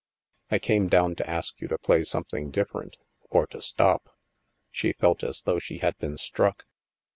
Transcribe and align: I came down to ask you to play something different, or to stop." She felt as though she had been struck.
I 0.49 0.57
came 0.57 0.87
down 0.87 1.13
to 1.17 1.29
ask 1.29 1.61
you 1.61 1.67
to 1.67 1.77
play 1.77 2.03
something 2.03 2.49
different, 2.49 2.97
or 3.29 3.45
to 3.45 3.61
stop." 3.61 4.17
She 4.71 4.93
felt 4.93 5.23
as 5.23 5.43
though 5.43 5.59
she 5.59 5.77
had 5.77 5.95
been 5.99 6.17
struck. 6.17 6.65